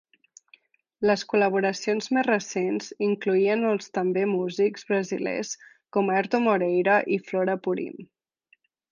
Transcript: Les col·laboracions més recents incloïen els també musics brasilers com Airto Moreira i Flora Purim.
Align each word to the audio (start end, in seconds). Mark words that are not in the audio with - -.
Les 1.07 1.23
col·laboracions 1.31 2.07
més 2.17 2.25
recents 2.27 2.87
incloïen 3.07 3.65
els 3.71 3.93
també 3.97 4.23
musics 4.31 4.87
brasilers 4.93 5.51
com 5.97 6.09
Airto 6.15 6.41
Moreira 6.47 6.97
i 7.17 7.21
Flora 7.29 7.57
Purim. 7.69 8.01